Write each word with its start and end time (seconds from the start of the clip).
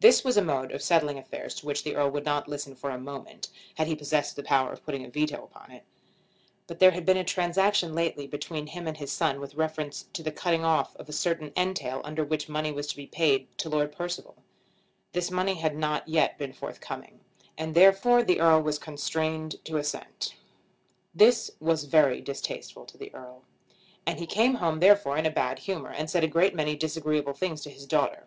This 0.00 0.22
was 0.22 0.36
a 0.36 0.42
mode 0.42 0.72
of 0.72 0.82
settling 0.82 1.16
affairs 1.16 1.54
to 1.54 1.64
which 1.64 1.84
the 1.84 1.96
Earl 1.96 2.10
would 2.10 2.26
not 2.26 2.46
listen 2.48 2.74
for 2.76 2.90
a 2.90 2.98
moment, 2.98 3.48
had 3.76 3.86
he 3.86 3.96
possessed 3.96 4.36
the 4.36 4.42
power 4.42 4.70
of 4.70 4.84
putting 4.84 5.06
a 5.06 5.08
veto 5.08 5.42
upon 5.42 5.70
it. 5.70 5.86
But 6.66 6.80
there 6.80 6.90
had 6.90 7.06
been 7.06 7.16
a 7.16 7.24
transaction 7.24 7.94
lately 7.94 8.26
between 8.26 8.66
him 8.66 8.86
and 8.86 8.98
his 8.98 9.10
son 9.10 9.40
with 9.40 9.54
reference 9.54 10.02
to 10.12 10.22
the 10.22 10.30
cutting 10.30 10.66
off 10.66 10.94
a 10.96 11.10
certain 11.10 11.50
entail 11.56 12.02
under 12.04 12.22
which 12.22 12.46
money 12.46 12.72
was 12.72 12.86
to 12.88 12.96
be 12.98 13.06
paid 13.06 13.56
to 13.56 13.70
Lord 13.70 13.90
Percival. 13.90 14.36
This 15.12 15.30
money 15.30 15.54
had 15.54 15.74
not 15.74 16.06
yet 16.06 16.36
been 16.36 16.52
forthcoming, 16.52 17.20
and 17.56 17.74
therefore 17.74 18.22
the 18.22 18.40
Earl 18.40 18.60
was 18.60 18.78
constrained 18.78 19.64
to 19.64 19.78
assent. 19.78 20.34
This 21.14 21.50
was 21.58 21.84
very 21.84 22.20
distasteful 22.20 22.84
to 22.84 22.98
the 22.98 23.14
Earl, 23.14 23.44
and 24.06 24.18
he 24.18 24.26
came 24.26 24.56
home 24.56 24.80
therefore 24.80 25.16
in 25.16 25.24
a 25.24 25.30
bad 25.30 25.60
humour, 25.60 25.88
and 25.88 26.10
said 26.10 26.22
a 26.22 26.28
great 26.28 26.54
many 26.54 26.76
disagreeable 26.76 27.32
things 27.32 27.62
to 27.62 27.70
his 27.70 27.86
daughter. 27.86 28.26